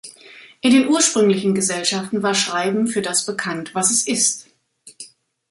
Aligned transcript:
In 0.61 0.71
den 0.73 0.87
ursprünglichen 0.87 1.53
Gesellschaften 1.53 2.23
war 2.23 2.33
Schreiben 2.33 2.87
für 2.87 3.03
das 3.03 3.23
bekannt, 3.27 3.75
was 3.75 3.91
es 3.91 4.07
ist. 4.07 4.47